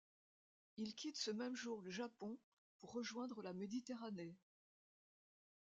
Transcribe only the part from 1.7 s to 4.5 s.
le Japon pour rejoindre la Méditerranée.